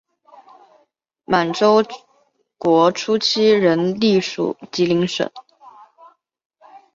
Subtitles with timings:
[1.25, 1.83] 满洲
[2.57, 5.29] 国初期仍隶属吉林省。